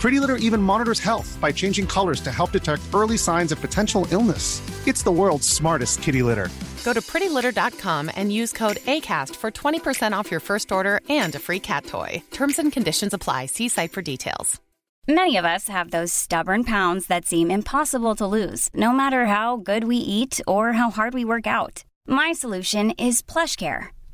[0.00, 4.06] Pretty Litter even monitors health by changing colors to help detect early signs of potential
[4.10, 4.62] illness.
[4.86, 6.48] It's the world's smartest kitty litter.
[6.84, 11.38] Go to prettylitter.com and use code ACAST for 20% off your first order and a
[11.38, 12.22] free cat toy.
[12.30, 13.46] Terms and conditions apply.
[13.46, 14.58] See site for details.
[15.06, 19.56] Many of us have those stubborn pounds that seem impossible to lose, no matter how
[19.58, 21.84] good we eat or how hard we work out.
[22.06, 23.88] My solution is PlushCare.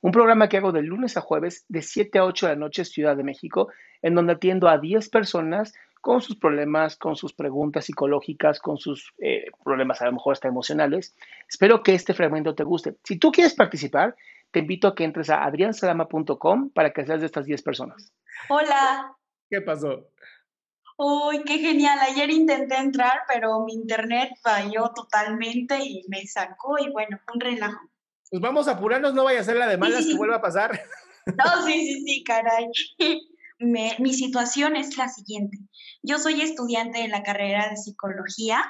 [0.00, 2.84] un programa que hago de lunes a jueves de 7 a 8 de la noche
[2.84, 3.68] Ciudad de México,
[4.02, 9.12] en donde atiendo a 10 personas con sus problemas, con sus preguntas psicológicas, con sus
[9.18, 11.14] eh, problemas a lo mejor hasta emocionales.
[11.48, 12.96] Espero que este fragmento te guste.
[13.04, 14.16] Si tú quieres participar,
[14.50, 18.12] te invito a que entres a adriansalama.com para que seas de estas 10 personas.
[18.48, 19.14] Hola.
[19.50, 20.08] ¿Qué pasó?
[20.96, 21.98] Uy, qué genial.
[22.00, 27.89] Ayer intenté entrar, pero mi internet falló totalmente y me sacó y bueno, un relajo.
[28.30, 30.80] Pues vamos a apurarnos, no vaya a ser la de malas que vuelva a pasar.
[31.26, 32.66] No, sí, sí, sí, caray.
[33.60, 35.58] mi situación es la siguiente.
[36.02, 38.64] Yo soy estudiante de la carrera de psicología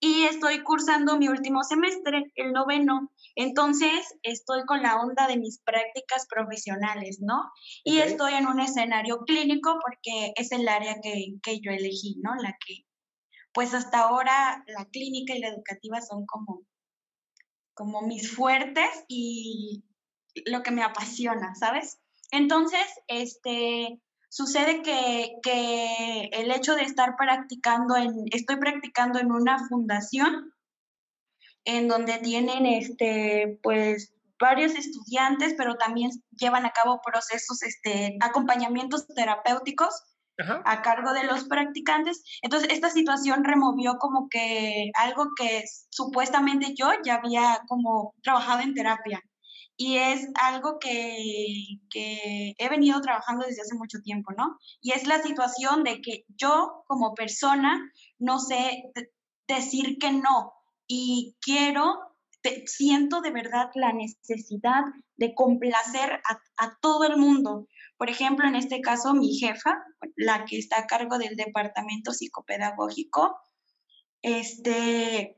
[0.00, 3.12] y estoy cursando mi último semestre, el noveno.
[3.36, 7.50] Entonces, estoy con la onda de mis prácticas profesionales, ¿no?
[7.84, 12.34] Y estoy en un escenario clínico porque es el área que, que yo elegí, ¿no?
[12.36, 12.84] La que,
[13.52, 16.62] pues hasta ahora, la clínica y la educativa son como,
[17.74, 19.84] como mis fuertes y
[20.46, 22.00] lo que me apasiona, ¿sabes?
[22.30, 29.68] Entonces, este, sucede que, que el hecho de estar practicando en, estoy practicando en una
[29.68, 30.54] fundación
[31.64, 39.06] en donde tienen este, pues, varios estudiantes, pero también llevan a cabo procesos, este, acompañamientos
[39.06, 40.02] terapéuticos
[40.38, 42.22] a cargo de los practicantes.
[42.42, 48.74] Entonces, esta situación removió como que algo que supuestamente yo ya había como trabajado en
[48.74, 49.22] terapia.
[49.76, 51.16] Y es algo que,
[51.90, 54.58] que he venido trabajando desde hace mucho tiempo, ¿no?
[54.80, 57.80] Y es la situación de que yo como persona
[58.18, 58.82] no sé
[59.48, 60.52] decir que no,
[60.94, 62.00] y quiero,
[62.66, 64.82] siento de verdad la necesidad
[65.16, 66.20] de complacer
[66.58, 67.66] a, todo el mundo.
[67.96, 69.82] Por ejemplo, en este caso, mi jefa,
[70.24, 73.38] la que está a cargo del departamento psicopedagógico,
[74.22, 75.36] este,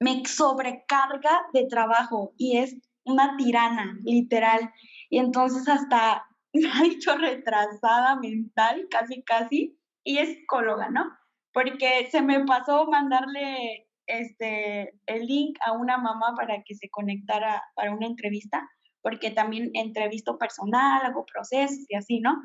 [0.00, 4.72] me sobrecarga de trabajo y es una tirana, literal.
[5.10, 11.04] Y entonces hasta me ha dicho retrasada mental, casi, casi, y es psicóloga, ¿no?
[11.52, 17.62] Porque se me pasó mandarle este, el link a una mamá para que se conectara
[17.74, 18.68] para una entrevista,
[19.04, 22.42] porque también entrevisto personal, hago procesos y así, ¿no?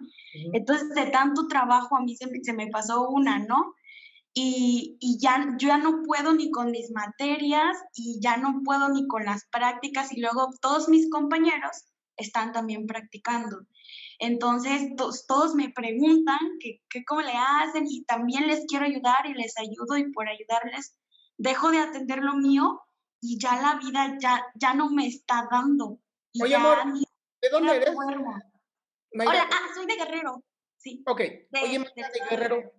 [0.51, 3.75] Entonces, de tanto trabajo a mí se me, se me pasó una, ¿no?
[4.33, 8.89] Y, y, ya, yo ya no puedo ni con mis materias y ya no puedo
[8.89, 11.85] ni con las prácticas y luego todos mis compañeros
[12.17, 13.65] están también practicando.
[14.19, 19.33] Entonces, todos me preguntan que, que, cómo le hacen y también les quiero ayudar y
[19.33, 20.97] les ayudo y por ayudarles
[21.37, 22.81] dejo de atender lo mío
[23.21, 25.99] y ya la vida ya, ya no me está dando.
[26.41, 26.77] Oye, amor,
[27.41, 27.89] ¿de dónde eres?
[27.95, 30.43] Hola, ah, soy de Guerrero.
[30.77, 31.03] Sí.
[31.07, 31.21] Ok.
[31.63, 32.73] Oye, de, de Guerrero.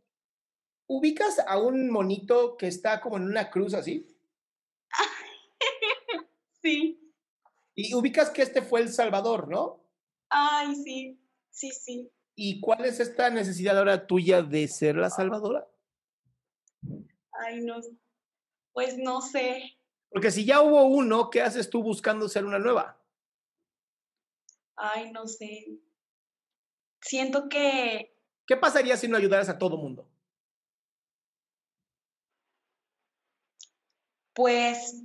[0.87, 4.07] ¿Ubicas a un monito que está como en una cruz así?
[6.63, 7.13] sí.
[7.75, 9.85] Y ubicas que este fue El Salvador, ¿no?
[10.29, 11.21] Ay, sí,
[11.51, 12.11] sí, sí.
[12.35, 15.69] ¿Y cuál es esta necesidad ahora tuya de ser la salvadora?
[17.33, 17.81] Ay, no,
[18.73, 19.79] pues no sé.
[20.11, 23.00] Porque si ya hubo uno, ¿qué haces tú buscando ser una nueva?
[24.83, 25.79] Ay, no sé.
[27.03, 28.17] Siento que...
[28.47, 30.11] ¿Qué pasaría si no ayudaras a todo mundo?
[34.33, 35.03] Pues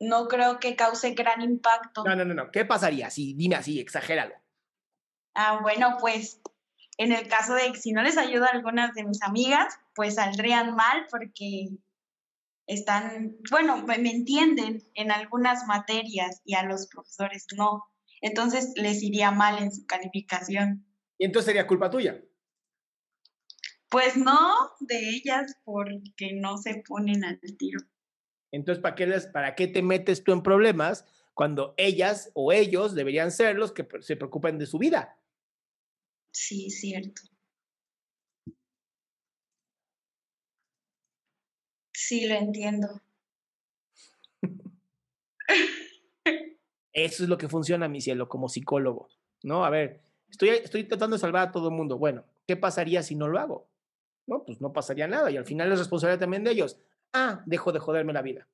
[0.00, 2.02] no creo que cause gran impacto.
[2.04, 2.50] No, no, no, no.
[2.50, 3.10] ¿Qué pasaría?
[3.10, 4.34] Sí, dime así, exagéralo.
[5.34, 6.40] Ah, bueno, pues
[6.98, 10.16] en el caso de que si no les ayuda a algunas de mis amigas, pues
[10.16, 11.68] saldrían mal porque
[12.66, 17.84] están, bueno, me entienden en algunas materias y a los profesores no.
[18.26, 20.84] Entonces les iría mal en su calificación.
[21.16, 22.20] ¿Y entonces sería culpa tuya?
[23.88, 24.50] Pues no,
[24.80, 27.78] de ellas porque no se ponen al tiro.
[28.50, 32.96] Entonces, ¿para qué, les, ¿para qué te metes tú en problemas cuando ellas o ellos
[32.96, 35.16] deberían ser los que se preocupen de su vida?
[36.32, 37.22] Sí, cierto.
[41.94, 43.00] Sí, lo entiendo.
[46.96, 49.10] Eso es lo que funciona, mi cielo, como psicólogo,
[49.42, 49.66] ¿no?
[49.66, 50.00] A ver,
[50.30, 51.98] estoy, estoy tratando de salvar a todo el mundo.
[51.98, 53.68] Bueno, ¿qué pasaría si no lo hago?
[54.26, 56.78] No, pues no pasaría nada y al final es responsabilidad también de ellos.
[57.12, 58.48] Ah, dejo de joderme la vida.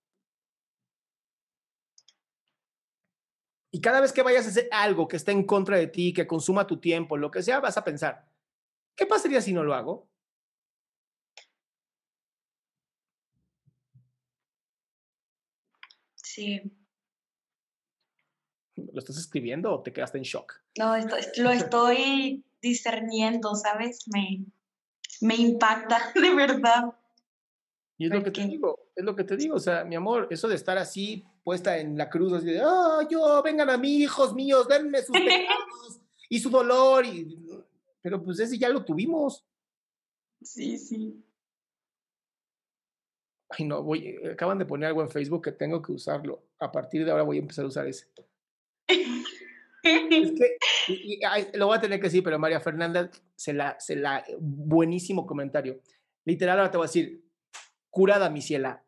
[3.71, 6.27] Y cada vez que vayas a hacer algo que esté en contra de ti, que
[6.27, 8.27] consuma tu tiempo, lo que sea, vas a pensar,
[8.97, 10.09] ¿qué pasaría si no lo hago?
[16.17, 16.73] Sí.
[18.93, 20.55] ¿Lo estás escribiendo o te quedaste en shock?
[20.79, 20.95] No,
[21.39, 24.07] lo estoy discerniendo, ¿sabes?
[24.09, 24.45] Me,
[25.21, 26.95] me impacta, de verdad.
[27.99, 30.27] Y es lo que te digo, es lo que te digo, o sea, mi amor,
[30.31, 34.03] eso de estar así puesta en la cruz, así de, oh, yo, vengan a mí,
[34.03, 37.39] hijos míos, denme sus pecados y su dolor, y...
[38.01, 39.45] pero pues ese ya lo tuvimos.
[40.41, 41.23] Sí, sí.
[43.51, 46.43] Ay, no, voy, eh, acaban de poner algo en Facebook que tengo que usarlo.
[46.59, 48.07] A partir de ahora voy a empezar a usar ese.
[48.89, 50.59] Es que,
[51.59, 55.81] lo voy a tener que decir, pero María Fernanda se la, se la, buenísimo comentario.
[56.25, 57.25] Literal, ahora te voy a decir,
[57.91, 58.85] curada mi ciela.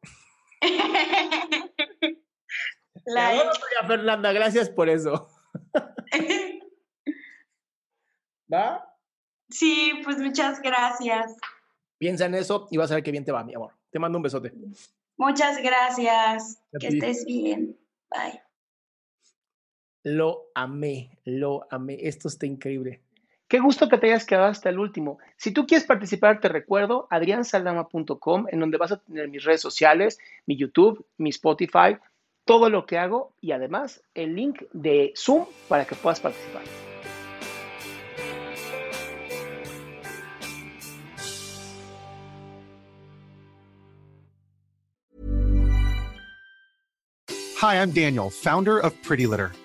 [3.07, 5.29] La María Fernanda, gracias por eso.
[8.53, 8.91] ¿Va?
[9.51, 11.37] Sí, pues muchas gracias.
[11.99, 13.73] Piensa en eso y vas a ver qué bien te va, mi amor.
[13.91, 14.53] Te mando un besote.
[15.17, 16.61] Muchas gracias.
[16.79, 17.79] Que estés bien.
[18.11, 18.44] Bye.
[20.05, 21.97] Lo amé, lo amé.
[22.03, 23.01] Esto está increíble.
[23.49, 25.19] Qué gusto que te hayas quedado hasta el último.
[25.39, 30.19] Si tú quieres participar, te recuerdo adriansaldama.com, en donde vas a tener mis redes sociales,
[30.45, 31.97] mi YouTube, mi Spotify,
[32.45, 36.63] todo lo que hago y además el link de Zoom para que puedas participar.
[47.63, 49.53] Hi, I'm Daniel, founder of Pretty Litter.